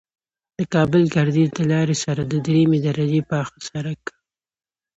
[0.57, 4.03] د کابل گردیز د لارې سره د دریمې درجې پاخه سرک